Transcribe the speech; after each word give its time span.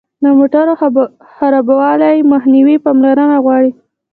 د 0.23 0.25
موټر 0.37 0.67
خرابوالي 1.37 2.15
مخنیوی 2.31 2.75
پاملرنه 2.85 3.35
غواړي. 3.45 3.71